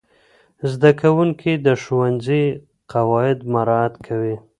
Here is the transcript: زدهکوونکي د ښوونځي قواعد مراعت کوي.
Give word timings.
زدهکوونکي 0.71 1.51
د 1.65 1.67
ښوونځي 1.81 2.43
قواعد 2.91 3.39
مراعت 3.53 3.93
کوي. 4.07 4.35